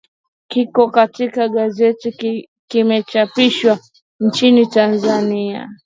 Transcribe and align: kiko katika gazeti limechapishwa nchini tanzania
kiko 0.47 0.89
katika 0.89 1.47
gazeti 1.49 2.49
limechapishwa 2.73 3.79
nchini 4.19 4.65
tanzania 4.67 5.69